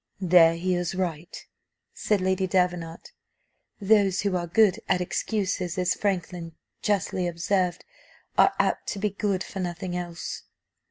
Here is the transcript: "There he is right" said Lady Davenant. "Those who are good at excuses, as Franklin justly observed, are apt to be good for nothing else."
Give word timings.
"There 0.19 0.55
he 0.55 0.73
is 0.73 0.95
right" 0.95 1.45
said 1.93 2.21
Lady 2.21 2.47
Davenant. 2.47 3.11
"Those 3.79 4.21
who 4.21 4.35
are 4.35 4.47
good 4.47 4.79
at 4.89 4.99
excuses, 4.99 5.77
as 5.77 5.93
Franklin 5.93 6.55
justly 6.81 7.27
observed, 7.27 7.85
are 8.35 8.55
apt 8.57 8.87
to 8.93 8.97
be 8.97 9.11
good 9.11 9.43
for 9.43 9.59
nothing 9.59 9.95
else." 9.95 10.41